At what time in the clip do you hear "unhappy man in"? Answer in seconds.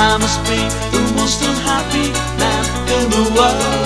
1.42-3.10